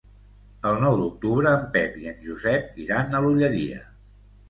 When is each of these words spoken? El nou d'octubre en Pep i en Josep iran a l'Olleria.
El 0.69 0.79
nou 0.83 0.97
d'octubre 1.01 1.53
en 1.59 1.69
Pep 1.77 2.01
i 2.01 2.09
en 2.15 2.19
Josep 2.31 2.83
iran 2.89 3.15
a 3.21 3.25
l'Olleria. 3.27 3.83